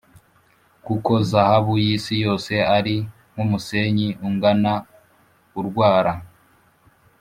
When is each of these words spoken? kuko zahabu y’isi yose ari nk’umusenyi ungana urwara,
kuko 0.85 1.11
zahabu 1.29 1.73
y’isi 1.83 2.13
yose 2.25 2.53
ari 2.77 2.95
nk’umusenyi 3.33 4.07
ungana 4.27 4.73
urwara, 5.59 6.13